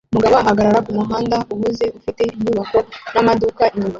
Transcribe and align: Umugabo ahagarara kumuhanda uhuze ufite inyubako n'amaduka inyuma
Umugabo 0.11 0.33
ahagarara 0.37 0.85
kumuhanda 0.87 1.37
uhuze 1.53 1.85
ufite 1.97 2.21
inyubako 2.35 2.77
n'amaduka 3.13 3.63
inyuma 3.75 3.89